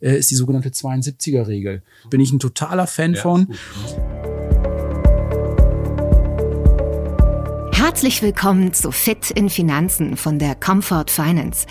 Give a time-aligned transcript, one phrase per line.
[0.00, 1.82] äh, ist die sogenannte 72er-Regel.
[2.10, 3.54] Bin ich ein totaler Fan ja, von.
[7.72, 11.66] Herzlich willkommen zu Fit in Finanzen von der Comfort Finance,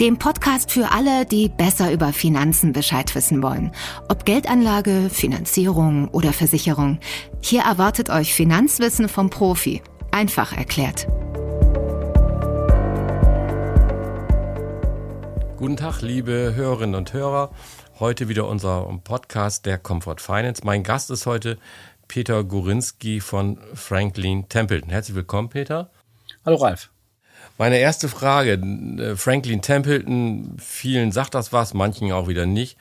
[0.00, 3.72] dem Podcast für alle, die besser über Finanzen Bescheid wissen wollen.
[4.08, 6.98] Ob Geldanlage, Finanzierung oder Versicherung.
[7.40, 9.82] Hier erwartet euch Finanzwissen vom Profi.
[10.10, 11.06] Einfach erklärt.
[15.58, 17.50] Guten Tag, liebe Hörerinnen und Hörer.
[17.98, 20.62] Heute wieder unser Podcast der Comfort Finance.
[20.64, 21.58] Mein Gast ist heute
[22.06, 24.88] Peter Gorinski von Franklin Templeton.
[24.88, 25.90] Herzlich willkommen, Peter.
[26.46, 26.90] Hallo, Ralf.
[27.58, 32.78] Meine erste Frage, äh, Franklin Templeton, vielen sagt das was, manchen auch wieder nicht.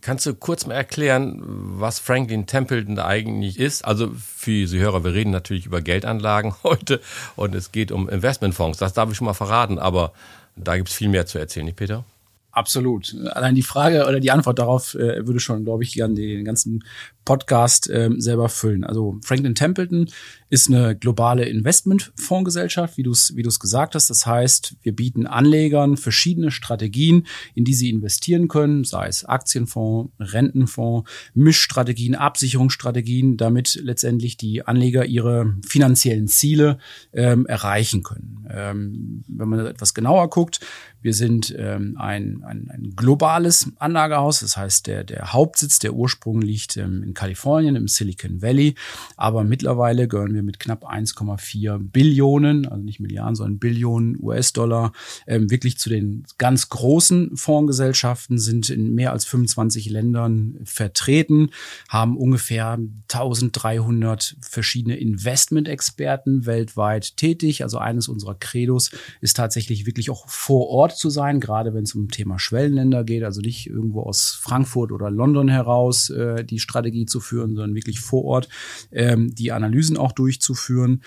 [0.00, 3.84] Kannst du kurz mal erklären, was Franklin Templeton eigentlich ist?
[3.84, 7.00] Also für Sie Hörer, wir reden natürlich über Geldanlagen heute
[7.36, 8.78] und es geht um Investmentfonds.
[8.78, 10.12] Das darf ich schon mal verraten, aber
[10.58, 12.04] da gibt es viel mehr zu erzählen, nicht Peter?
[12.50, 13.14] Absolut.
[13.32, 16.82] Allein die Frage oder die Antwort darauf äh, würde schon, glaube ich, gern den ganzen
[17.28, 18.84] Podcast ähm, selber füllen.
[18.84, 20.08] Also Franklin Templeton
[20.48, 24.08] ist eine globale Investmentfondsgesellschaft, wie du es wie du's gesagt hast.
[24.08, 30.10] Das heißt, wir bieten Anlegern verschiedene Strategien, in die sie investieren können, sei es Aktienfonds,
[30.18, 36.78] Rentenfonds, Mischstrategien, Absicherungsstrategien, damit letztendlich die Anleger ihre finanziellen Ziele
[37.12, 38.48] ähm, erreichen können.
[38.50, 40.60] Ähm, wenn man etwas genauer guckt,
[41.00, 46.40] wir sind ähm, ein, ein, ein globales Anlagehaus, das heißt, der, der Hauptsitz, der Ursprung
[46.40, 48.74] liegt ähm, in Kalifornien, im Silicon Valley.
[49.16, 54.92] Aber mittlerweile gehören wir mit knapp 1,4 Billionen, also nicht Milliarden, sondern Billionen US-Dollar,
[55.26, 61.50] ähm, wirklich zu den ganz großen Fondsgesellschaften, sind in mehr als 25 Ländern vertreten,
[61.88, 62.78] haben ungefähr
[63.12, 67.62] 1300 verschiedene Investment-Experten weltweit tätig.
[67.62, 68.90] Also eines unserer Credos
[69.20, 73.24] ist tatsächlich wirklich auch vor Ort zu sein, gerade wenn es um Thema Schwellenländer geht,
[73.24, 78.00] also nicht irgendwo aus Frankfurt oder London heraus äh, die Strategie zu führen, sondern wirklich
[78.00, 78.48] vor Ort
[78.92, 81.02] ähm, die Analysen auch durchzuführen.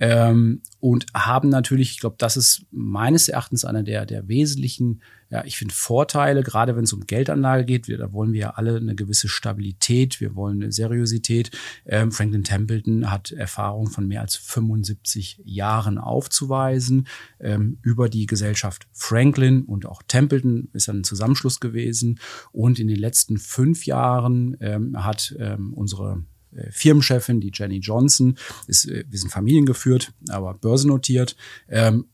[0.00, 5.44] Ähm, und haben natürlich, ich glaube, das ist meines Erachtens einer der, der wesentlichen, ja,
[5.44, 8.76] ich finde Vorteile, gerade wenn es um Geldanlage geht, wir, da wollen wir ja alle
[8.76, 11.50] eine gewisse Stabilität, wir wollen eine Seriosität.
[11.86, 17.06] Ähm, Franklin Templeton hat Erfahrung von mehr als 75 Jahren aufzuweisen
[17.40, 22.20] ähm, über die Gesellschaft Franklin und auch Templeton ist ein Zusammenschluss gewesen.
[22.52, 26.24] Und in den letzten fünf Jahren ähm, hat ähm, unsere
[26.70, 31.36] Firmenchefin, die Jenny Johnson, ist, äh, wir sind familiengeführt, aber börsennotiert,
[31.68, 32.06] ähm,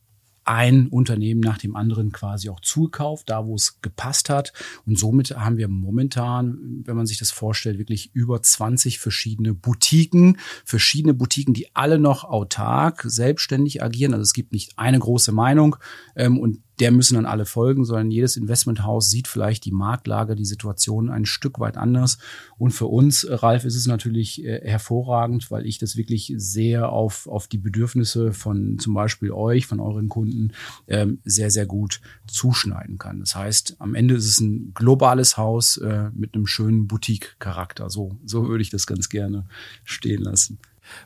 [0.44, 4.52] ein Unternehmen nach dem anderen quasi auch zugekauft, da wo es gepasst hat.
[4.84, 10.38] Und somit haben wir momentan, wenn man sich das vorstellt, wirklich über 20 verschiedene Boutiquen,
[10.64, 14.12] verschiedene Boutiquen, die alle noch autark, selbstständig agieren.
[14.12, 15.76] Also es gibt nicht eine große Meinung
[16.16, 20.46] ähm, und der müssen dann alle folgen, sondern jedes Investmenthaus sieht vielleicht die Marktlage, die
[20.46, 22.18] Situation ein Stück weit anders.
[22.56, 27.26] Und für uns, Ralf, ist es natürlich äh, hervorragend, weil ich das wirklich sehr auf,
[27.26, 30.52] auf die Bedürfnisse von zum Beispiel euch, von euren Kunden
[30.88, 33.20] ähm, sehr, sehr gut zuschneiden kann.
[33.20, 37.90] Das heißt, am Ende ist es ein globales Haus äh, mit einem schönen Boutique-Charakter.
[37.90, 39.44] So, so würde ich das ganz gerne
[39.84, 40.58] stehen lassen.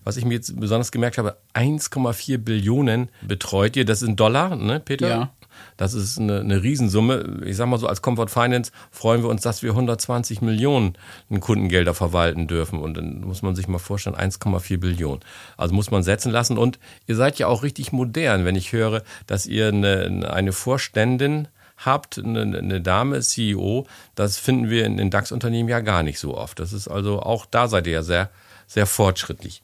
[0.05, 3.85] Was ich mir jetzt besonders gemerkt habe, 1,4 Billionen betreut ihr.
[3.85, 5.09] Das sind Dollar, ne, Peter?
[5.09, 5.31] Ja.
[5.77, 7.43] Das ist eine, eine Riesensumme.
[7.45, 10.97] Ich sag mal so, als Comfort Finance freuen wir uns, dass wir 120 Millionen
[11.41, 12.79] Kundengelder verwalten dürfen.
[12.79, 15.21] Und dann muss man sich mal vorstellen, 1,4 Billionen.
[15.57, 16.59] Also muss man setzen lassen.
[16.59, 21.49] Und ihr seid ja auch richtig modern, wenn ich höre, dass ihr eine, eine Vorständin
[21.77, 23.87] habt, eine, eine Dame, CEO.
[24.15, 26.59] Das finden wir in den DAX-Unternehmen ja gar nicht so oft.
[26.61, 28.31] Das ist also auch da seid ihr ja sehr,
[28.67, 29.64] sehr fortschrittlich.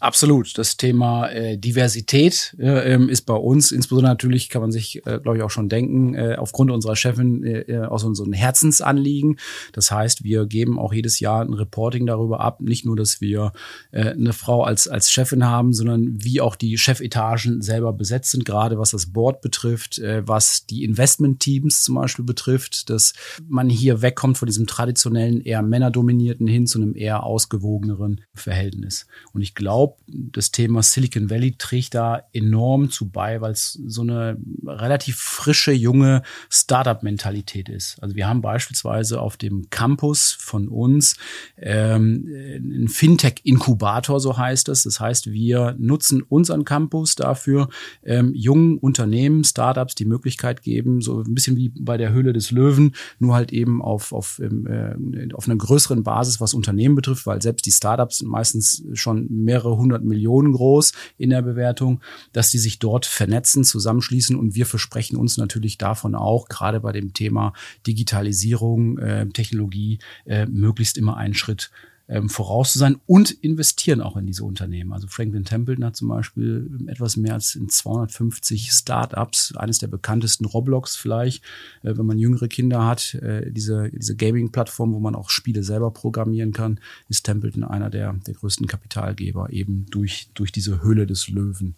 [0.00, 0.56] Absolut.
[0.56, 5.38] Das Thema äh, Diversität äh, ist bei uns, insbesondere natürlich kann man sich, äh, glaube
[5.38, 9.40] ich, auch schon denken, äh, aufgrund unserer Chefin äh, äh, aus unseren Herzensanliegen.
[9.72, 13.52] Das heißt, wir geben auch jedes Jahr ein Reporting darüber ab, nicht nur, dass wir
[13.90, 18.44] äh, eine Frau als, als Chefin haben, sondern wie auch die Chefetagen selber besetzt sind,
[18.44, 23.14] gerade was das Board betrifft, äh, was die Investment-Teams zum Beispiel betrifft, dass
[23.48, 29.08] man hier wegkommt von diesem traditionellen, eher männerdominierten hin zu einem eher ausgewogeneren Verhältnis.
[29.32, 33.78] Und ich glaube, glaube, das Thema Silicon Valley trägt da enorm zu bei, weil es
[33.86, 38.02] so eine relativ frische, junge Startup-Mentalität ist.
[38.02, 41.16] Also wir haben beispielsweise auf dem Campus von uns
[41.56, 44.82] ähm, einen Fintech-Inkubator, so heißt es.
[44.84, 47.68] Das heißt, wir nutzen unseren Campus dafür,
[48.02, 52.50] ähm, jungen Unternehmen, Startups die Möglichkeit geben, so ein bisschen wie bei der Höhle des
[52.50, 57.26] Löwen, nur halt eben auf, auf, ähm, äh, auf einer größeren Basis, was Unternehmen betrifft,
[57.26, 62.00] weil selbst die Startups meistens schon mehrere 100 Millionen groß in der Bewertung,
[62.32, 64.36] dass die sich dort vernetzen, zusammenschließen.
[64.36, 67.52] Und wir versprechen uns natürlich davon auch, gerade bei dem Thema
[67.86, 71.70] Digitalisierung, äh, Technologie, äh, möglichst immer einen Schritt
[72.08, 74.92] ähm, voraus zu sein und investieren auch in diese Unternehmen.
[74.92, 80.46] Also Franklin Templeton hat zum Beispiel etwas mehr als in 250 Startups, eines der bekanntesten
[80.46, 81.44] Roblox vielleicht,
[81.82, 85.90] äh, wenn man jüngere Kinder hat, äh, diese, diese Gaming-Plattform, wo man auch Spiele selber
[85.90, 91.28] programmieren kann, ist Templeton einer der, der größten Kapitalgeber eben durch, durch diese Höhle des
[91.28, 91.76] Löwen.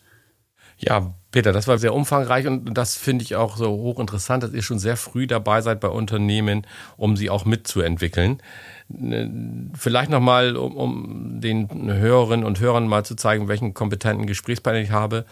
[0.78, 4.62] Ja, Peter, das war sehr umfangreich und das finde ich auch so hochinteressant, dass ihr
[4.62, 6.66] schon sehr früh dabei seid bei Unternehmen,
[6.96, 8.40] um sie auch mitzuentwickeln.
[9.74, 14.90] Vielleicht nochmal, um, um den Hörerinnen und Hörern mal zu zeigen, welchen kompetenten Gesprächspartner ich
[14.90, 15.24] habe.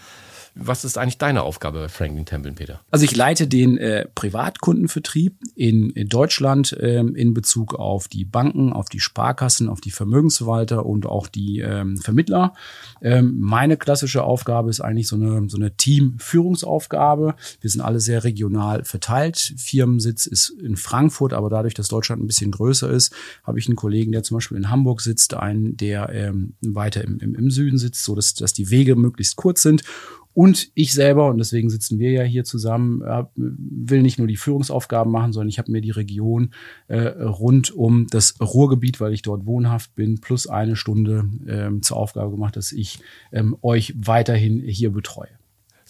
[0.61, 2.81] Was ist eigentlich deine Aufgabe bei Franklin Templeton, Peter?
[2.91, 8.73] Also ich leite den äh, Privatkundenvertrieb in, in Deutschland ähm, in Bezug auf die Banken,
[8.73, 12.53] auf die Sparkassen, auf die Vermögensverwalter und auch die ähm, Vermittler.
[13.01, 17.35] Ähm, meine klassische Aufgabe ist eigentlich so eine, so eine Teamführungsaufgabe.
[17.61, 19.53] Wir sind alle sehr regional verteilt.
[19.57, 23.13] Firmensitz ist in Frankfurt, aber dadurch, dass Deutschland ein bisschen größer ist,
[23.43, 27.19] habe ich einen Kollegen, der zum Beispiel in Hamburg sitzt, einen, der ähm, weiter im,
[27.19, 29.83] im, im Süden sitzt, so dass, dass die Wege möglichst kurz sind.
[30.39, 33.01] Und ich selber, und deswegen sitzen wir ja hier zusammen,
[33.35, 36.51] will nicht nur die Führungsaufgaben machen, sondern ich habe mir die Region
[36.87, 41.97] äh, rund um das Ruhrgebiet, weil ich dort wohnhaft bin, plus eine Stunde ähm, zur
[41.97, 42.99] Aufgabe gemacht, dass ich
[43.33, 45.38] ähm, euch weiterhin hier betreue.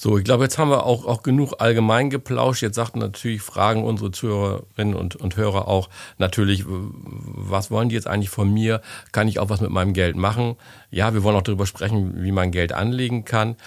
[0.01, 2.61] So, ich glaube, jetzt haben wir auch, auch genug allgemein geplauscht.
[2.61, 8.07] Jetzt sagten natürlich, fragen unsere Zuhörerinnen und, und Hörer auch natürlich, was wollen die jetzt
[8.07, 8.81] eigentlich von mir?
[9.11, 10.55] Kann ich auch was mit meinem Geld machen?
[10.89, 13.57] Ja, wir wollen auch darüber sprechen, wie man Geld anlegen kann.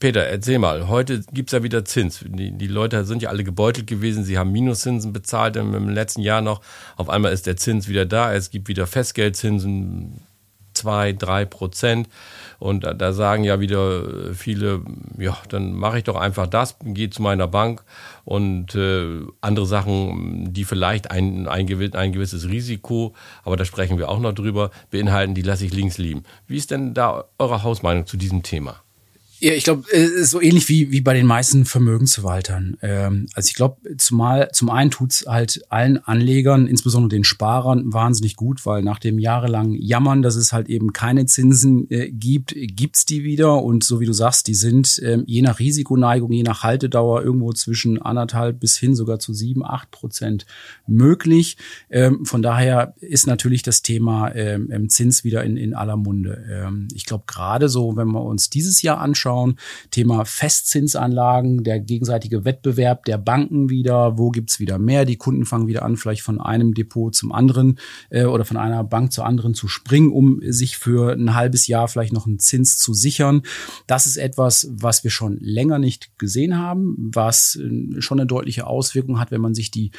[0.00, 2.24] Peter, erzähl mal, heute gibt's ja wieder Zins.
[2.26, 6.22] Die, die Leute sind ja alle gebeutelt gewesen, sie haben Minuszinsen bezahlt im, im letzten
[6.22, 6.60] Jahr noch.
[6.96, 10.24] Auf einmal ist der Zins wieder da, es gibt wieder Festgeldzinsen,
[10.84, 12.08] zwei, drei Prozent.
[12.58, 14.82] Und da, da sagen ja wieder viele,
[15.18, 17.82] ja, dann mache ich doch einfach das, gehe zu meiner Bank
[18.24, 23.14] und äh, andere Sachen, die vielleicht ein, ein, ein gewisses Risiko,
[23.44, 26.24] aber da sprechen wir auch noch drüber, beinhalten, die lasse ich links liegen.
[26.46, 28.83] Wie ist denn da eure Hausmeinung zu diesem Thema?
[29.44, 32.78] Ja, ich glaube, äh, so ähnlich wie, wie bei den meisten Vermögensverwaltern.
[32.80, 38.36] Ähm, also ich glaube, zumal zum einen tut's halt allen Anlegern, insbesondere den Sparern, wahnsinnig
[38.36, 43.04] gut, weil nach dem jahrelangen Jammern, dass es halt eben keine Zinsen äh, gibt, gibt's
[43.04, 43.62] die wieder.
[43.62, 47.52] Und so wie du sagst, die sind ähm, je nach Risikoneigung, je nach Haltedauer irgendwo
[47.52, 50.46] zwischen anderthalb bis hin sogar zu sieben, acht Prozent
[50.86, 51.58] möglich.
[51.90, 54.32] Ähm, von daher ist natürlich das Thema
[54.88, 56.88] Zins wieder in, in aller Munde.
[56.94, 59.56] Ich glaube, gerade so, wenn wir uns dieses Jahr anschauen, anschauen.
[59.90, 64.18] Thema Festzinsanlagen, der gegenseitige Wettbewerb der Banken wieder.
[64.18, 65.04] Wo gibt's wieder mehr?
[65.04, 67.78] Die Kunden fangen wieder an, vielleicht von einem Depot zum anderen
[68.10, 71.88] äh, oder von einer Bank zur anderen zu springen, um sich für ein halbes Jahr
[71.88, 73.42] vielleicht noch einen Zins zu sichern.
[73.86, 78.66] Das ist etwas, was wir schon länger nicht gesehen haben, was äh, schon eine deutliche
[78.66, 79.90] Auswirkung hat, wenn man sich die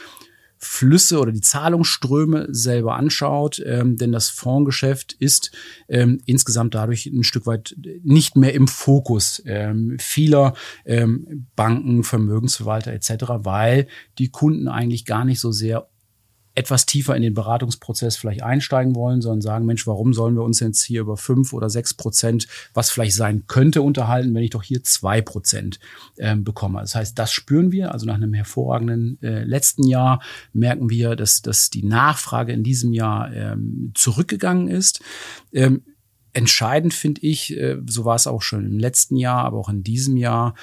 [0.66, 5.52] Flüsse oder die Zahlungsströme selber anschaut, ähm, denn das Fondsgeschäft ist
[5.88, 10.54] ähm, insgesamt dadurch ein Stück weit nicht mehr im Fokus ähm, vieler
[10.86, 15.88] ähm, Banken, Vermögensverwalter etc., weil die Kunden eigentlich gar nicht so sehr
[16.56, 20.62] etwas tiefer in den Beratungsprozess vielleicht einsteigen wollen, sondern sagen, Mensch, warum sollen wir uns
[20.62, 24.64] jetzt hier über fünf oder sechs Prozent, was vielleicht sein könnte, unterhalten, wenn ich doch
[24.64, 25.80] hier zwei Prozent
[26.18, 26.80] ähm, bekomme.
[26.80, 27.92] Das heißt, das spüren wir.
[27.92, 30.22] Also nach einem hervorragenden äh, letzten Jahr
[30.54, 35.02] merken wir, dass, dass die Nachfrage in diesem Jahr ähm, zurückgegangen ist.
[35.52, 35.84] Ähm,
[36.32, 39.84] entscheidend finde ich, äh, so war es auch schon im letzten Jahr, aber auch in
[39.84, 40.54] diesem Jahr,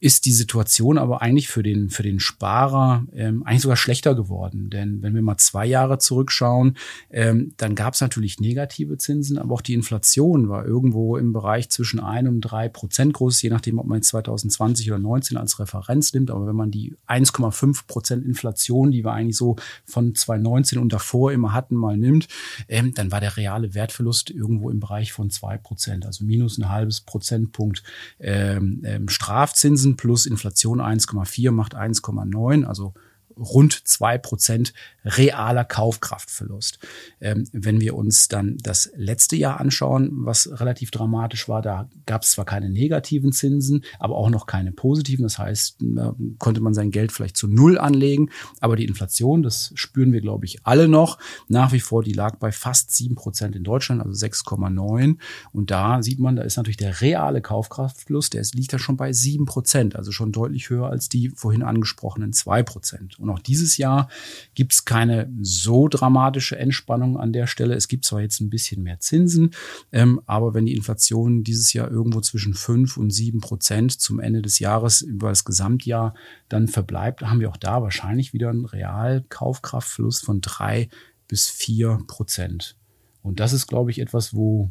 [0.00, 4.70] ist die Situation aber eigentlich für den, für den Sparer ähm, eigentlich sogar schlechter geworden.
[4.70, 6.76] Denn wenn wir mal zwei Jahre zurückschauen,
[7.10, 11.68] ähm, dann gab es natürlich negative Zinsen, aber auch die Inflation war irgendwo im Bereich
[11.70, 15.58] zwischen ein und drei Prozent groß, je nachdem, ob man jetzt 2020 oder 19 als
[15.58, 16.30] Referenz nimmt.
[16.30, 21.32] Aber wenn man die 1,5 Prozent Inflation, die wir eigentlich so von 2019 und davor
[21.32, 22.28] immer hatten, mal nimmt,
[22.68, 26.68] ähm, dann war der reale Wertverlust irgendwo im Bereich von zwei Prozent, also minus ein
[26.68, 27.82] halbes Prozentpunkt
[28.20, 32.94] ähm, ähm, Strafzinsen plus Inflation 1,4 macht 1,9, also
[33.38, 34.72] rund zwei Prozent
[35.04, 36.78] realer Kaufkraftverlust.
[37.20, 42.22] Ähm, wenn wir uns dann das letzte Jahr anschauen, was relativ dramatisch war, da gab
[42.22, 45.22] es zwar keine negativen Zinsen, aber auch noch keine positiven.
[45.22, 48.30] Das heißt, da konnte man sein Geld vielleicht zu Null anlegen,
[48.60, 51.18] aber die Inflation, das spüren wir, glaube ich, alle noch.
[51.48, 55.16] Nach wie vor, die lag bei fast sieben Prozent in Deutschland, also 6,9.
[55.52, 59.12] Und da sieht man, da ist natürlich der reale Kaufkraftverlust, der liegt da schon bei
[59.12, 63.18] sieben Prozent, also schon deutlich höher als die vorhin angesprochenen zwei Prozent.
[63.28, 64.08] Und auch dieses Jahr
[64.54, 67.74] gibt es keine so dramatische Entspannung an der Stelle.
[67.74, 69.50] Es gibt zwar jetzt ein bisschen mehr Zinsen,
[69.92, 74.42] ähm, aber wenn die Inflation dieses Jahr irgendwo zwischen fünf und sieben Prozent zum Ende
[74.42, 76.14] des Jahres über das Gesamtjahr
[76.48, 80.88] dann verbleibt, haben wir auch da wahrscheinlich wieder einen Realkaufkraftverlust von drei
[81.28, 82.76] bis vier Prozent.
[83.22, 84.70] Und das ist, glaube ich, etwas, wo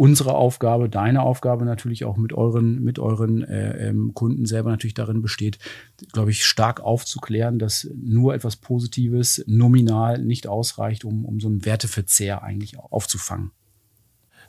[0.00, 4.94] unsere Aufgabe, deine Aufgabe natürlich auch mit euren, mit euren äh, ähm, Kunden selber natürlich
[4.94, 5.58] darin besteht,
[6.14, 11.66] glaube ich, stark aufzuklären, dass nur etwas Positives nominal nicht ausreicht, um, um so einen
[11.66, 13.50] Werteverzehr eigentlich aufzufangen.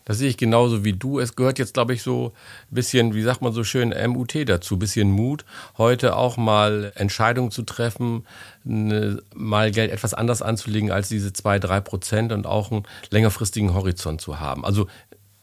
[0.05, 1.19] Das sehe ich genauso wie du.
[1.19, 2.31] Es gehört jetzt, glaube ich, so
[2.71, 5.43] ein bisschen, wie sagt man so schön, MUT dazu, ein bisschen Mut,
[5.77, 8.25] heute auch mal Entscheidungen zu treffen,
[8.63, 13.73] ne, mal Geld etwas anders anzulegen als diese zwei, drei Prozent und auch einen längerfristigen
[13.73, 14.63] Horizont zu haben.
[14.63, 14.87] Also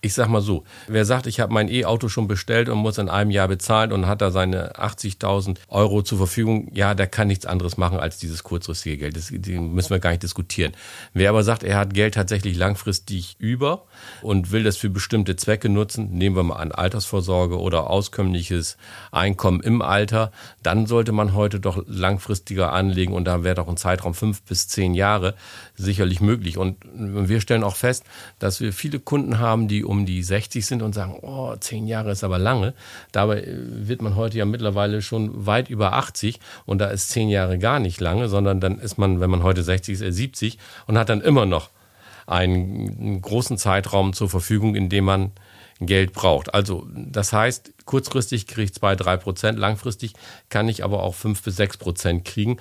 [0.01, 3.09] ich sag mal so, wer sagt, ich habe mein E-Auto schon bestellt und muss in
[3.09, 7.47] einem Jahr bezahlen und hat da seine 80.000 Euro zur Verfügung, ja, der kann nichts
[7.47, 9.17] anderes machen als dieses kurzfristige Geld.
[9.17, 10.73] Das müssen wir gar nicht diskutieren.
[11.15, 13.87] Wer aber sagt, er hat Geld tatsächlich langfristig über
[14.23, 18.77] und will das für bestimmte Zwecke nutzen, nehmen wir mal an Altersvorsorge oder auskömmliches
[19.11, 20.31] Einkommen im Alter,
[20.63, 24.69] dann sollte man heute doch langfristiger anlegen und da wäre doch ein Zeitraum fünf bis
[24.69, 25.35] zehn Jahre
[25.79, 26.59] sicherlich möglich.
[26.59, 28.05] Und wir stellen auch fest,
[28.39, 32.11] dass wir viele Kunden haben, die um die 60 sind und sagen, oh, zehn Jahre
[32.11, 32.75] ist aber lange.
[33.13, 37.29] Dabei äh, wird man heute ja mittlerweile schon weit über 80 und da ist zehn
[37.29, 40.99] Jahre gar nicht lange, sondern dann ist man, wenn man heute 60 ist, 70 und
[40.99, 41.71] hat dann immer noch
[42.27, 45.33] einen großen Zeitraum zur Verfügung, in dem man
[45.81, 46.53] Geld braucht.
[46.55, 50.13] Also das heißt, kurzfristig kriege ich zwei, drei Prozent, langfristig
[50.49, 52.59] kann ich aber auch fünf bis sechs Prozent kriegen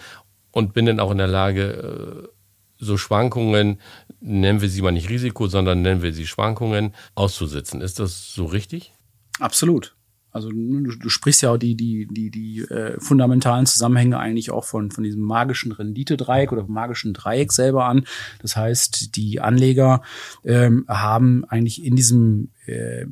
[0.52, 2.37] und bin dann auch in der Lage, äh,
[2.78, 3.80] so Schwankungen,
[4.20, 7.82] nennen wir sie mal nicht Risiko, sondern nennen wir sie Schwankungen, auszusitzen.
[7.82, 8.94] Ist das so richtig?
[9.40, 9.96] Absolut.
[10.32, 14.66] Also du, du sprichst ja auch die, die, die, die äh, fundamentalen Zusammenhänge eigentlich auch
[14.66, 18.06] von, von diesem magischen Renditedreieck oder magischen Dreieck selber an.
[18.40, 20.04] Das heißt, die Anleger
[20.44, 23.06] ähm, haben eigentlich in diesem äh,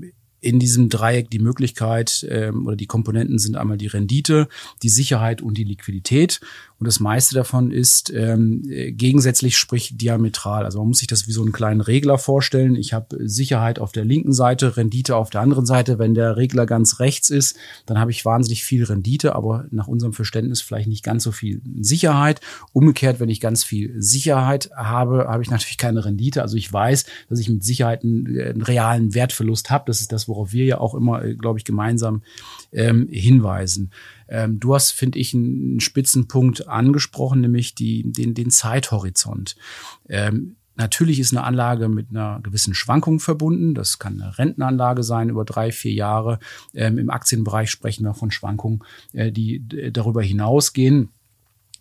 [0.46, 4.48] in diesem Dreieck die Möglichkeit ähm, oder die Komponenten sind einmal die Rendite,
[4.84, 6.40] die Sicherheit und die Liquidität.
[6.78, 10.66] Und das meiste davon ist ähm, gegensätzlich, sprich diametral.
[10.66, 12.76] Also man muss sich das wie so einen kleinen Regler vorstellen.
[12.76, 16.00] Ich habe Sicherheit auf der linken Seite, Rendite auf der anderen Seite.
[16.00, 20.12] Wenn der Regler ganz rechts ist, dann habe ich wahnsinnig viel Rendite, aber nach unserem
[20.12, 22.42] Verständnis vielleicht nicht ganz so viel Sicherheit.
[22.74, 26.42] Umgekehrt, wenn ich ganz viel Sicherheit habe, habe ich natürlich keine Rendite.
[26.42, 29.86] Also ich weiß, dass ich mit Sicherheit einen, einen realen Wertverlust habe.
[29.88, 32.22] Das ist das, worauf wir ja auch immer, äh, glaube ich, gemeinsam
[32.72, 33.92] ähm, hinweisen.
[34.28, 39.56] Ähm, du hast, finde ich, einen Spitzenpunkt angesprochen, nämlich die, den, den Zeithorizont.
[40.10, 43.76] Ähm, Natürlich ist eine Anlage mit einer gewissen Schwankung verbunden.
[43.76, 46.40] Das kann eine Rentenanlage sein über drei, vier Jahre.
[46.74, 49.64] Ähm, Im Aktienbereich sprechen wir von Schwankungen, äh, die
[49.94, 51.10] darüber hinausgehen.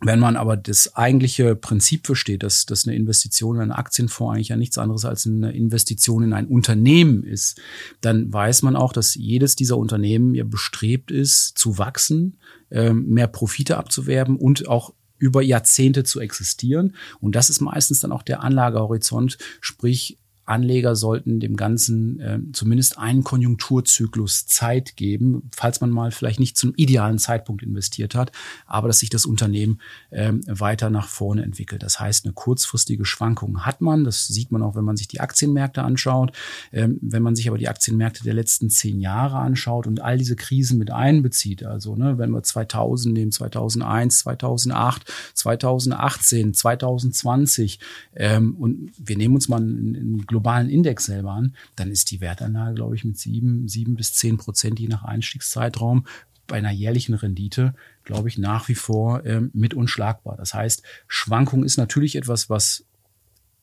[0.04, 4.48] Wenn man aber das eigentliche Prinzip versteht, dass, dass eine Investition in einen Aktienfonds eigentlich
[4.48, 7.58] ja nichts anderes als eine Investition in ein Unternehmen ist,
[8.02, 12.38] dann weiß man auch, dass jedes dieser Unternehmen ja bestrebt ist, zu wachsen,
[12.70, 16.96] ähm, mehr Profite abzuwerben und auch über Jahrzehnte zu existieren.
[17.20, 22.98] Und das ist meistens dann auch der Anlagehorizont, sprich Anleger sollten dem Ganzen äh, zumindest
[22.98, 28.32] einen Konjunkturzyklus Zeit geben, falls man mal vielleicht nicht zum idealen Zeitpunkt investiert hat,
[28.66, 31.82] aber dass sich das Unternehmen äh, weiter nach vorne entwickelt.
[31.82, 34.04] Das heißt, eine kurzfristige Schwankung hat man.
[34.04, 36.32] Das sieht man auch, wenn man sich die Aktienmärkte anschaut.
[36.72, 40.36] Ähm, wenn man sich aber die Aktienmärkte der letzten zehn Jahre anschaut und all diese
[40.36, 47.78] Krisen mit einbezieht, also ne, wenn wir 2000 nehmen, 2001, 2008, 2018, 2020
[48.14, 52.20] ähm, und wir nehmen uns mal einen, einen globalen Index selber an, dann ist die
[52.20, 56.06] Wertanlage, glaube ich, mit sieben, sieben bis zehn Prozent je nach Einstiegszeitraum
[56.48, 60.36] bei einer jährlichen Rendite, glaube ich, nach wie vor ähm, mit unschlagbar.
[60.36, 62.84] Das heißt, Schwankung ist natürlich etwas, was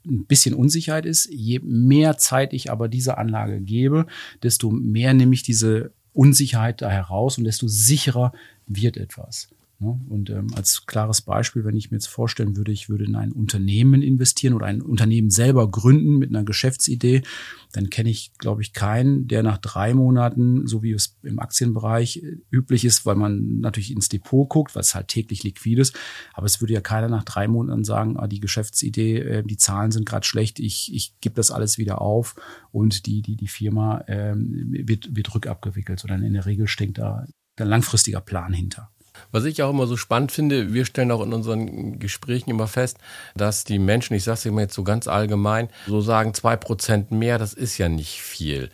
[0.05, 1.29] ein bisschen Unsicherheit ist.
[1.29, 4.07] Je mehr Zeit ich aber dieser Anlage gebe,
[4.43, 8.31] desto mehr nehme ich diese Unsicherheit da heraus und desto sicherer
[8.65, 9.49] wird etwas.
[9.81, 9.99] Ne?
[10.09, 13.31] Und ähm, als klares Beispiel, wenn ich mir jetzt vorstellen würde, ich würde in ein
[13.31, 17.23] Unternehmen investieren oder ein Unternehmen selber gründen mit einer Geschäftsidee,
[17.71, 22.17] dann kenne ich, glaube ich, keinen, der nach drei Monaten, so wie es im Aktienbereich
[22.17, 25.97] äh, üblich ist, weil man natürlich ins Depot guckt, was halt täglich liquid ist,
[26.33, 29.91] aber es würde ja keiner nach drei Monaten sagen, ah, die Geschäftsidee, äh, die Zahlen
[29.91, 32.35] sind gerade schlecht, ich, ich gebe das alles wieder auf
[32.71, 37.25] und die, die, die Firma ähm, wird, wird rückabgewickelt, sondern in der Regel steckt da
[37.55, 38.91] ein langfristiger Plan hinter.
[39.31, 42.97] Was ich auch immer so spannend finde, wir stellen auch in unseren Gesprächen immer fest,
[43.35, 47.11] dass die Menschen, ich sage es immer jetzt so ganz allgemein, so sagen, zwei Prozent
[47.11, 48.69] mehr, das ist ja nicht viel.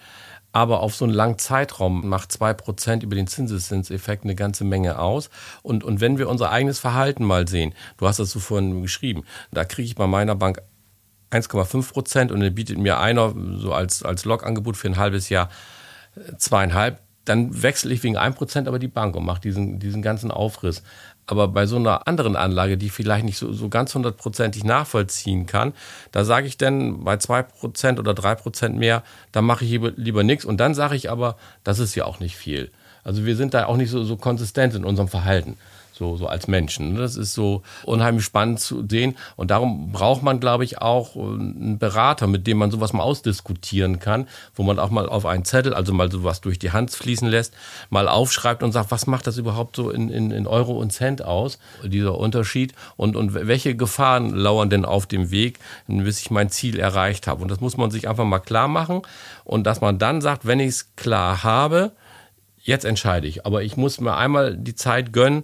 [0.53, 4.97] Aber auf so einen langen Zeitraum macht zwei Prozent über den Zinseszinseffekt eine ganze Menge
[4.99, 5.29] aus.
[5.61, 9.23] Und, und wenn wir unser eigenes Verhalten mal sehen, du hast das so vorhin geschrieben,
[9.51, 10.61] da kriege ich bei meiner Bank
[11.31, 15.49] 1,5 Prozent und dann bietet mir einer so als, als Log-Angebot für ein halbes Jahr
[16.15, 20.01] äh, zweieinhalb, dann wechsle ich wegen 1 Prozent aber die Bank und mache diesen, diesen
[20.01, 20.83] ganzen Aufriss.
[21.25, 25.45] Aber bei so einer anderen Anlage, die ich vielleicht nicht so, so ganz hundertprozentig nachvollziehen
[25.45, 25.73] kann,
[26.11, 29.03] da sage ich dann bei zwei Prozent oder drei Prozent mehr,
[29.33, 30.45] da mache ich lieber, lieber nichts.
[30.45, 32.71] Und dann sage ich aber, das ist ja auch nicht viel.
[33.03, 35.57] Also wir sind da auch nicht so, so konsistent in unserem Verhalten
[35.97, 36.95] so, so als Menschen.
[36.95, 39.15] Das ist so unheimlich spannend zu sehen.
[39.35, 43.99] Und darum braucht man, glaube ich, auch einen Berater, mit dem man sowas mal ausdiskutieren
[43.99, 47.27] kann, wo man auch mal auf einen Zettel, also mal sowas durch die Hand fließen
[47.27, 47.53] lässt,
[47.89, 51.23] mal aufschreibt und sagt, was macht das überhaupt so in, in, in Euro und Cent
[51.23, 56.49] aus, dieser Unterschied und, und welche Gefahren lauern denn auf dem Weg, bis ich mein
[56.49, 57.41] Ziel erreicht habe.
[57.41, 59.01] Und das muss man sich einfach mal klar machen
[59.43, 61.91] und dass man dann sagt, wenn ich es klar habe,
[62.67, 63.45] jetzt entscheide ich.
[63.45, 65.43] Aber ich muss mir einmal die Zeit gönnen,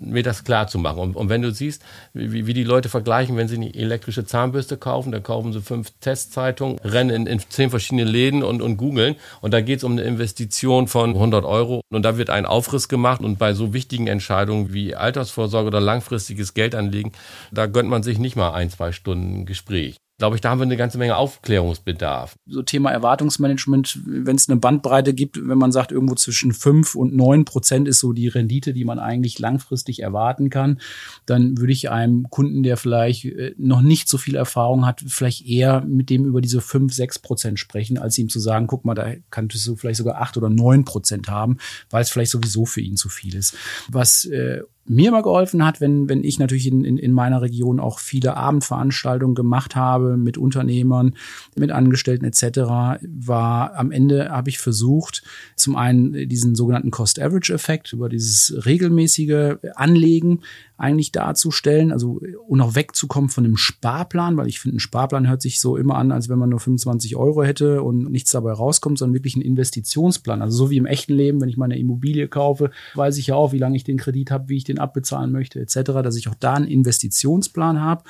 [0.00, 0.98] mir das klar zu machen.
[1.00, 4.76] Und, und wenn du siehst, wie, wie, die Leute vergleichen, wenn sie eine elektrische Zahnbürste
[4.76, 9.16] kaufen, dann kaufen sie fünf Testzeitungen, rennen in, in zehn verschiedene Läden und, und googeln.
[9.40, 11.80] Und da geht es um eine Investition von 100 Euro.
[11.90, 13.20] Und da wird ein Aufriss gemacht.
[13.20, 17.12] Und bei so wichtigen Entscheidungen wie Altersvorsorge oder langfristiges Geldanlegen,
[17.50, 20.64] da gönnt man sich nicht mal ein, zwei Stunden Gespräch glaube ich, da haben wir
[20.64, 22.36] eine ganze Menge Aufklärungsbedarf.
[22.46, 27.14] So Thema Erwartungsmanagement, wenn es eine Bandbreite gibt, wenn man sagt, irgendwo zwischen fünf und
[27.14, 30.80] neun Prozent ist so die Rendite, die man eigentlich langfristig erwarten kann,
[31.24, 35.46] dann würde ich einem Kunden, der vielleicht äh, noch nicht so viel Erfahrung hat, vielleicht
[35.46, 38.94] eher mit dem über diese fünf, sechs Prozent sprechen, als ihm zu sagen, guck mal,
[38.94, 41.58] da könntest du vielleicht sogar acht oder neun Prozent haben,
[41.90, 43.54] weil es vielleicht sowieso für ihn zu viel ist.
[43.88, 47.80] Was äh, mir mal geholfen hat, wenn, wenn ich natürlich in, in, in meiner Region
[47.80, 51.14] auch viele Abendveranstaltungen gemacht habe mit Unternehmern,
[51.56, 55.22] mit Angestellten etc., war am Ende habe ich versucht,
[55.56, 60.40] zum einen diesen sogenannten Cost-Average-Effekt über dieses regelmäßige Anlegen
[60.78, 65.42] eigentlich darzustellen, also und auch wegzukommen von einem Sparplan, weil ich finde, ein Sparplan hört
[65.42, 68.98] sich so immer an, als wenn man nur 25 Euro hätte und nichts dabei rauskommt,
[68.98, 70.40] sondern wirklich ein Investitionsplan.
[70.40, 73.52] Also so wie im echten Leben, wenn ich meine Immobilie kaufe, weiß ich ja auch,
[73.52, 76.34] wie lange ich den Kredit habe, wie ich den abbezahlen möchte, etc., dass ich auch
[76.34, 78.04] da einen Investitionsplan habe.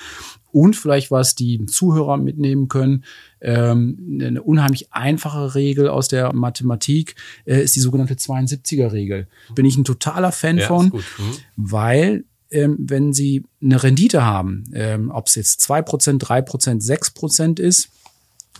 [0.50, 3.04] Und vielleicht, was die Zuhörer mitnehmen können,
[3.40, 9.28] ähm, eine unheimlich einfache Regel aus der Mathematik äh, ist die sogenannte 72er-Regel.
[9.54, 11.36] Bin ich ein totaler Fan ja, von, mhm.
[11.56, 16.82] weil ähm, wenn Sie eine Rendite haben, ähm, ob es jetzt zwei Prozent, drei Prozent,
[16.82, 17.90] sechs Prozent ist,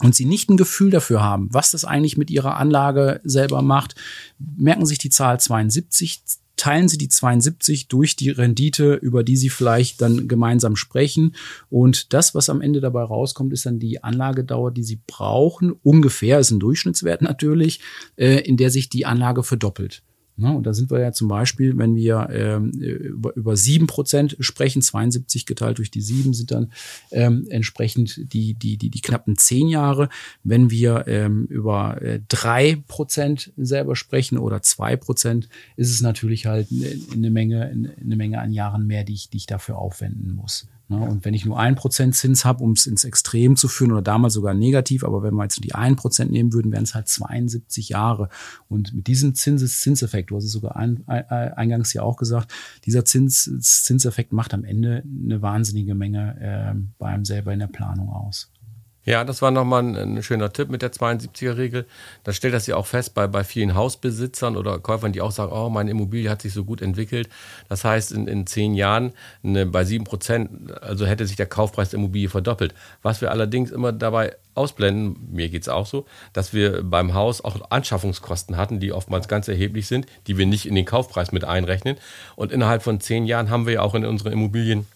[0.01, 3.94] und Sie nicht ein Gefühl dafür haben, was das eigentlich mit Ihrer Anlage selber macht,
[4.38, 6.23] merken sich die Zahl 72,
[6.59, 11.35] teilen Sie die 72 durch die Rendite, über die Sie vielleicht dann gemeinsam sprechen.
[11.71, 15.73] Und das, was am Ende dabei rauskommt, ist dann die Anlagedauer, die Sie brauchen.
[15.83, 17.81] Ungefähr ist ein Durchschnittswert natürlich,
[18.16, 20.03] äh, in der sich die Anlage verdoppelt.
[20.38, 20.57] Ne?
[20.57, 25.46] Und da sind wir ja zum Beispiel, wenn wir ähm, über, über 7% sprechen, 72
[25.46, 26.72] geteilt durch die 7 sind dann
[27.11, 30.09] ähm, entsprechend die, die, die, die knappen 10 Jahre.
[30.44, 36.68] Wenn wir ähm, über äh, 3% selber sprechen oder 2%, ist es natürlich halt
[37.12, 40.68] eine Menge, eine Menge an Jahren mehr, die ich, die ich dafür aufwenden muss.
[40.88, 40.98] Ne?
[40.98, 44.03] Und wenn ich nur ein Prozent Zins habe, um es ins Extrem zu führen oder
[44.03, 47.09] damals sogar negativ, aber wenn wir jetzt die ein Prozent nehmen würden, wären es halt
[47.09, 48.31] 72 Jahre.
[48.68, 52.53] Und mit diesem Zinseszinseffekt, du hast es sogar ein, ein, eingangs ja auch gesagt,
[52.87, 57.66] dieser Zins, Zinseffekt macht am Ende eine wahnsinnige Menge äh, bei einem selber in der
[57.66, 58.51] Planung aus.
[59.09, 61.87] Ja, das war nochmal ein, schöner Tipp mit der 72er-Regel.
[62.25, 65.51] Da stellt das ja auch fest bei, bei vielen Hausbesitzern oder Käufern, die auch sagen,
[65.51, 67.31] oh, meine Immobilie hat sich so gut entwickelt.
[67.71, 71.88] Das heißt, in, in zehn Jahren eine, bei sieben Prozent, also hätte sich der Kaufpreis
[71.88, 72.75] der Immobilie verdoppelt.
[73.01, 77.71] Was wir allerdings immer dabei ausblenden, mir geht's auch so, dass wir beim Haus auch
[77.71, 81.97] Anschaffungskosten hatten, die oftmals ganz erheblich sind, die wir nicht in den Kaufpreis mit einrechnen.
[82.37, 84.87] Und innerhalb von zehn Jahren haben wir ja auch in unsere Immobilien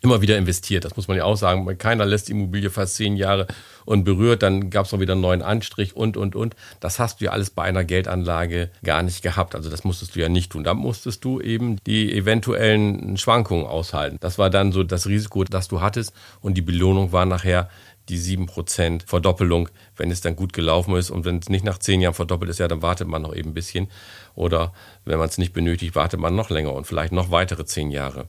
[0.00, 0.84] immer wieder investiert.
[0.84, 1.66] Das muss man ja auch sagen.
[1.78, 3.46] Keiner lässt die Immobilie fast zehn Jahre
[3.84, 4.42] unberührt.
[4.42, 6.54] Dann gab es noch wieder einen neuen Anstrich und, und, und.
[6.80, 9.54] Das hast du ja alles bei einer Geldanlage gar nicht gehabt.
[9.54, 10.64] Also das musstest du ja nicht tun.
[10.64, 14.18] Da musstest du eben die eventuellen Schwankungen aushalten.
[14.20, 16.12] Das war dann so das Risiko, das du hattest.
[16.40, 17.68] Und die Belohnung war nachher
[18.08, 21.10] die 7% Verdoppelung, wenn es dann gut gelaufen ist.
[21.10, 23.50] Und wenn es nicht nach zehn Jahren verdoppelt ist, ja, dann wartet man noch eben
[23.50, 23.88] ein bisschen.
[24.34, 24.72] Oder
[25.04, 28.28] wenn man es nicht benötigt, wartet man noch länger und vielleicht noch weitere zehn Jahre.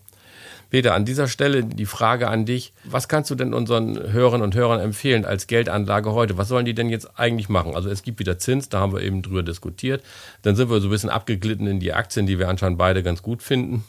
[0.70, 2.74] Peter, an dieser Stelle die Frage an dich.
[2.84, 6.38] Was kannst du denn unseren Hörern und Hörern empfehlen als Geldanlage heute?
[6.38, 7.76] Was sollen die denn jetzt eigentlich machen?
[7.76, 10.04] Also es gibt wieder Zins, da haben wir eben drüber diskutiert.
[10.44, 13.24] Dann sind wir so ein bisschen abgeglitten in die Aktien, die wir anscheinend beide ganz
[13.24, 13.84] gut finden.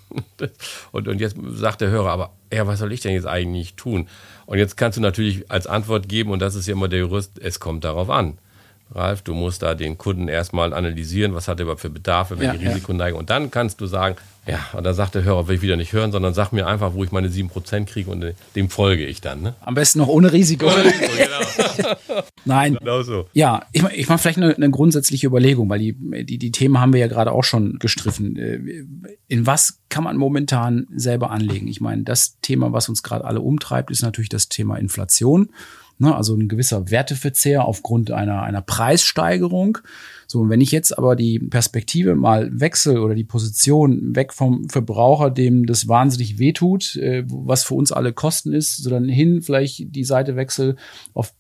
[0.92, 4.08] und, und jetzt sagt der Hörer, aber ja, was soll ich denn jetzt eigentlich tun?
[4.46, 7.38] Und jetzt kannst du natürlich als Antwort geben, und das ist ja immer der Jurist,
[7.40, 8.38] es kommt darauf an.
[8.92, 12.62] Ralf, du musst da den Kunden erstmal analysieren, was hat er überhaupt für Bedarfe, welche
[12.62, 13.18] ja, Risikoneigung.
[13.18, 13.20] Ja.
[13.20, 15.92] Und dann kannst du sagen, ja, und da sagt der Hörer, will ich wieder nicht
[15.92, 19.42] hören, sondern sag mir einfach, wo ich meine 7% kriege und dem folge ich dann.
[19.42, 19.54] Ne?
[19.60, 20.66] Am besten noch ohne Risiko.
[20.66, 22.22] Ohne Risiko genau.
[22.44, 22.76] Nein.
[22.76, 23.26] Genau so.
[23.32, 26.92] Ja, ich, ich mache vielleicht eine, eine, grundsätzliche Überlegung, weil die, die, die Themen haben
[26.92, 28.36] wir ja gerade auch schon gestriffen.
[28.36, 28.86] Äh,
[29.28, 31.68] in was kann man momentan selber anlegen?
[31.68, 35.50] Ich meine, das Thema, was uns gerade alle umtreibt, ist natürlich das Thema Inflation.
[36.00, 36.14] Ne?
[36.14, 39.78] Also ein gewisser Werteverzehr aufgrund einer, einer Preissteigerung.
[40.26, 44.68] So, und wenn ich jetzt aber die Perspektive mal wechsle oder die Position weg vom
[44.68, 49.94] Verbraucher, dem das wahnsinnig wehtut, äh, was für uns alle Kosten ist, sondern hin vielleicht
[49.94, 50.76] die Seite wechsel
[51.12, 51.34] auf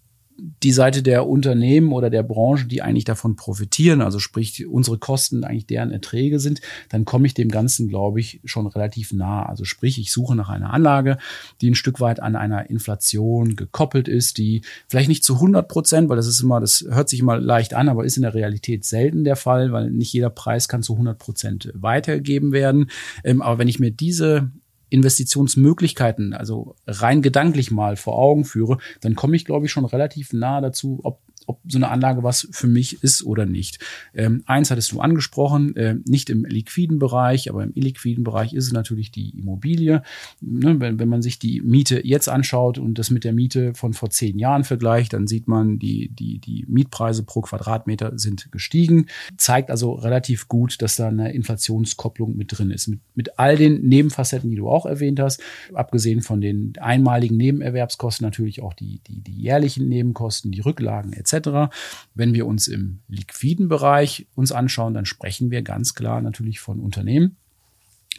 [0.62, 5.44] die Seite der Unternehmen oder der Branche, die eigentlich davon profitieren, also sprich unsere Kosten
[5.44, 9.44] eigentlich deren Erträge sind, dann komme ich dem Ganzen, glaube ich, schon relativ nah.
[9.44, 11.18] Also sprich, ich suche nach einer Anlage,
[11.60, 16.08] die ein Stück weit an einer Inflation gekoppelt ist, die vielleicht nicht zu 100 Prozent,
[16.08, 18.84] weil das ist immer, das hört sich immer leicht an, aber ist in der Realität
[18.84, 22.90] selten der Fall, weil nicht jeder Preis kann zu 100 Prozent weitergegeben werden.
[23.24, 24.50] Ähm, aber wenn ich mir diese
[24.90, 30.32] Investitionsmöglichkeiten, also rein gedanklich mal vor Augen führe, dann komme ich, glaube ich, schon relativ
[30.32, 33.80] nah dazu, ob ob so eine Anlage was für mich ist oder nicht.
[34.14, 38.66] Ähm, eins hattest du angesprochen, äh, nicht im liquiden Bereich, aber im illiquiden Bereich ist
[38.66, 40.02] es natürlich die Immobilie.
[40.40, 43.94] Ne, wenn, wenn man sich die Miete jetzt anschaut und das mit der Miete von
[43.94, 49.06] vor zehn Jahren vergleicht, dann sieht man, die, die, die Mietpreise pro Quadratmeter sind gestiegen.
[49.36, 52.86] Zeigt also relativ gut, dass da eine Inflationskopplung mit drin ist.
[52.86, 55.42] Mit, mit all den Nebenfacetten, die du auch erwähnt hast,
[55.74, 61.72] abgesehen von den einmaligen Nebenerwerbskosten natürlich auch die, die, die jährlichen Nebenkosten, die Rücklagen etc.
[62.14, 66.80] Wenn wir uns im liquiden Bereich uns anschauen, dann sprechen wir ganz klar natürlich von
[66.80, 67.36] Unternehmen,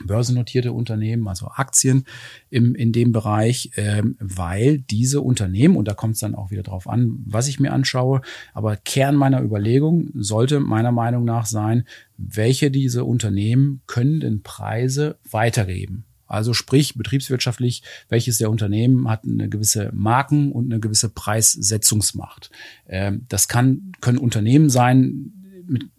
[0.06, 2.06] börsennotierte Unternehmen, also Aktien
[2.50, 6.64] im, in dem Bereich, ähm, weil diese Unternehmen, und da kommt es dann auch wieder
[6.64, 8.22] drauf an, was ich mir anschaue,
[8.54, 11.86] aber Kern meiner Überlegung sollte meiner Meinung nach sein,
[12.18, 16.06] welche diese Unternehmen können denn Preise weitergeben?
[16.32, 22.52] Also sprich, betriebswirtschaftlich, welches der Unternehmen hat eine gewisse Marken- und eine gewisse Preissetzungsmacht.
[22.88, 25.34] Ähm, das kann, können Unternehmen sein,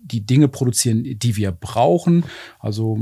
[0.02, 2.24] die Dinge produzieren, die wir brauchen,
[2.58, 2.98] also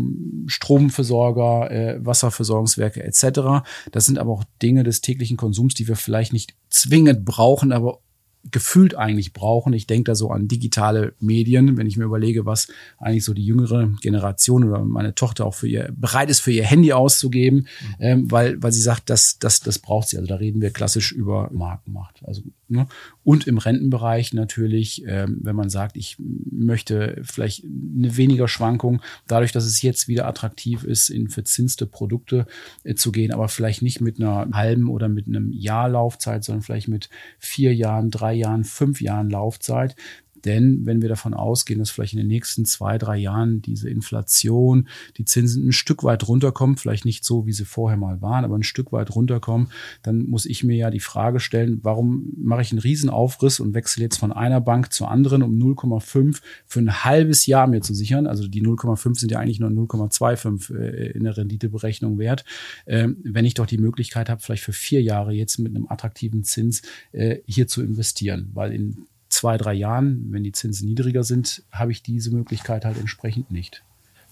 [0.46, 3.64] Stromversorger, äh, Wasserversorgungswerke etc.
[3.90, 8.00] Das sind aber auch Dinge des täglichen Konsums, die wir vielleicht nicht zwingend brauchen, aber
[8.50, 9.72] gefühlt eigentlich brauchen.
[9.72, 13.44] Ich denke da so an digitale Medien, wenn ich mir überlege, was eigentlich so die
[13.44, 17.94] jüngere Generation oder meine Tochter auch für ihr bereit ist, für ihr Handy auszugeben, mhm.
[18.00, 20.16] ähm, weil, weil sie sagt, das, das, das braucht sie.
[20.16, 22.22] Also da reden wir klassisch über Markenmacht.
[22.24, 22.86] Also, ne?
[23.22, 29.52] Und im Rentenbereich natürlich, ähm, wenn man sagt, ich möchte vielleicht eine weniger Schwankung, dadurch,
[29.52, 32.46] dass es jetzt wieder attraktiv ist, in verzinste Produkte
[32.84, 36.62] äh, zu gehen, aber vielleicht nicht mit einer halben oder mit einem Jahr Laufzeit, sondern
[36.62, 39.96] vielleicht mit vier Jahren, drei Jahren, fünf Jahren Laufzeit,
[40.44, 44.88] denn wenn wir davon ausgehen, dass vielleicht in den nächsten zwei, drei Jahren diese Inflation,
[45.16, 48.56] die Zinsen ein Stück weit runterkommen, vielleicht nicht so, wie sie vorher mal waren, aber
[48.56, 49.68] ein Stück weit runterkommen,
[50.02, 54.04] dann muss ich mir ja die Frage stellen, warum mache ich einen Riesenaufriss und wechsle
[54.04, 58.26] jetzt von einer Bank zur anderen, um 0,5 für ein halbes Jahr mir zu sichern.
[58.26, 62.44] Also die 0,5 sind ja eigentlich nur 0,25 äh, in der Renditeberechnung wert.
[62.86, 66.44] Ähm, wenn ich doch die Möglichkeit habe, vielleicht für vier Jahre jetzt mit einem attraktiven
[66.44, 71.62] Zins äh, hier zu investieren, weil in zwei, drei Jahren, wenn die Zinsen niedriger sind,
[71.72, 73.82] habe ich diese Möglichkeit halt entsprechend nicht.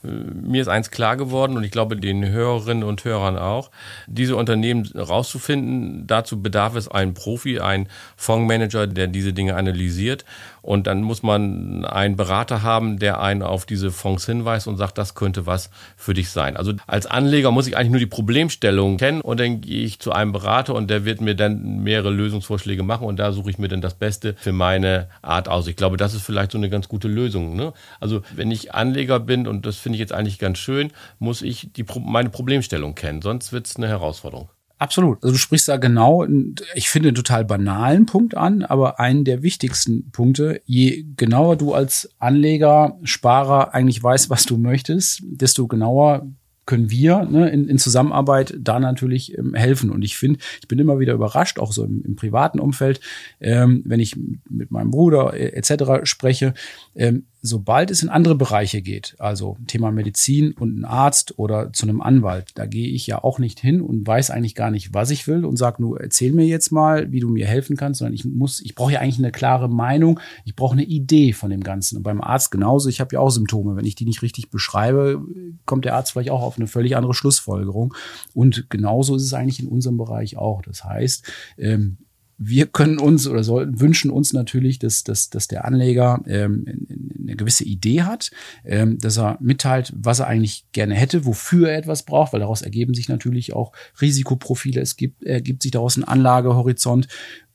[0.04, 3.70] Äh, mir ist eins klar geworden und ich glaube den Hörerinnen und Hörern auch,
[4.06, 10.24] diese Unternehmen rauszufinden, dazu bedarf es einen Profi, einen Fondsmanager, der diese Dinge analysiert
[10.62, 14.98] und dann muss man einen Berater haben, der einen auf diese Fonds hinweist und sagt,
[14.98, 16.56] das könnte was für dich sein.
[16.56, 20.12] Also als Anleger muss ich eigentlich nur die Problemstellung kennen und dann gehe ich zu
[20.12, 23.68] einem Berater und der wird mir dann mehrere Lösungsvorschläge machen und da suche ich mir
[23.68, 25.66] dann das Beste für meine Art aus.
[25.68, 27.56] Ich glaube, das ist vielleicht so eine ganz gute Lösung.
[27.56, 27.72] Ne?
[27.98, 31.70] Also wenn ich Anleger bin und das finde ich jetzt eigentlich ganz schön, muss ich
[31.72, 34.50] die, meine Problemstellung kennen, sonst wird es eine Herausforderung.
[34.76, 35.16] Absolut.
[35.22, 36.26] Also du sprichst da genau,
[36.74, 40.60] ich finde, einen total banalen Punkt an, aber einen der wichtigsten Punkte.
[40.66, 46.26] Je genauer du als Anleger, Sparer eigentlich weißt, was du möchtest, desto genauer
[46.66, 49.88] können wir ne, in, in Zusammenarbeit da natürlich ähm, helfen.
[49.88, 53.00] Und ich finde, ich bin immer wieder überrascht, auch so im, im privaten Umfeld,
[53.40, 54.16] ähm, wenn ich
[54.50, 56.02] mit meinem Bruder äh, etc.
[56.06, 56.52] spreche,
[56.94, 61.86] ähm, sobald es in andere Bereiche geht, also Thema Medizin und ein Arzt oder zu
[61.86, 65.10] einem Anwalt, da gehe ich ja auch nicht hin und weiß eigentlich gar nicht, was
[65.10, 68.14] ich will und sage nur, erzähl mir jetzt mal, wie du mir helfen kannst, sondern
[68.14, 71.62] ich muss, ich brauche ja eigentlich eine klare Meinung, ich brauche eine Idee von dem
[71.62, 71.98] Ganzen.
[71.98, 73.76] Und beim Arzt genauso, ich habe ja auch Symptome.
[73.76, 75.22] Wenn ich die nicht richtig beschreibe,
[75.64, 77.94] kommt der Arzt vielleicht auch auf eine völlig andere Schlussfolgerung.
[78.34, 80.62] Und genauso ist es eigentlich in unserem Bereich auch.
[80.62, 81.98] Das heißt, ähm,
[82.38, 86.86] wir können uns oder sollten wünschen uns natürlich, dass, dass, dass der Anleger ähm,
[87.20, 88.30] eine gewisse Idee hat,
[88.64, 92.62] ähm, dass er mitteilt, was er eigentlich gerne hätte, wofür er etwas braucht, weil daraus
[92.62, 97.08] ergeben sich natürlich auch Risikoprofile, es gibt, ergibt sich daraus ein Anlagehorizont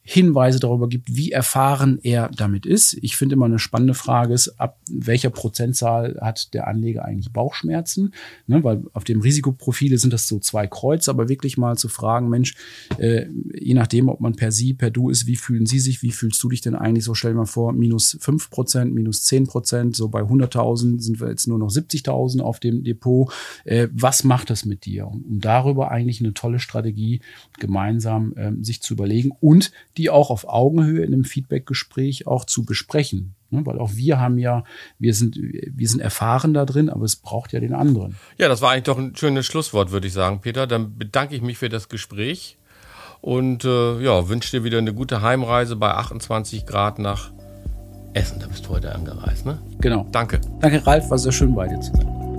[0.06, 2.98] Hinweise darüber gibt, wie erfahren er damit ist.
[3.02, 8.14] Ich finde immer eine spannende Frage ist, ab welcher Prozentzahl hat der Anleger eigentlich Bauchschmerzen?
[8.46, 12.28] Ne, weil auf dem Risikoprofile sind das so zwei Kreuze, aber wirklich mal zu fragen,
[12.28, 12.56] Mensch,
[12.98, 16.12] äh, je nachdem, ob man per Sie, per Du ist, wie fühlen Sie sich, wie
[16.12, 17.06] fühlst du dich denn eigentlich?
[17.06, 21.22] So stell dir mal vor, minus fünf Prozent, minus zehn Prozent, so bei 100.000 sind
[21.22, 23.32] wir jetzt nur noch 70.000 auf dem Depot.
[23.64, 25.08] Äh, was macht das mit dir?
[25.08, 27.22] Um darüber eigentlich eine tolle Strategie
[27.58, 32.66] gemeinsam äh, sich zu überlegen und die auch auf Augenhöhe in einem Feedbackgespräch auch zu
[32.66, 33.36] besprechen.
[33.50, 33.66] Ne?
[33.66, 34.64] Weil auch wir haben ja,
[35.00, 38.16] wir sind, wir sind erfahren da drin, aber es braucht ja den anderen.
[38.38, 40.68] Ja, das war eigentlich doch ein schönes Schlusswort, würde ich sagen, Peter.
[40.68, 42.58] Dann bedanke ich mich für das Gespräch
[43.22, 47.32] und äh, ja, wünsche dir wieder eine gute Heimreise bei 28 Grad nach
[48.14, 48.40] Essen.
[48.40, 49.60] Da bist du heute angereist, ne?
[49.80, 50.08] Genau.
[50.12, 50.42] Danke.
[50.60, 52.33] Danke, Ralf, war sehr schön bei dir zu sein.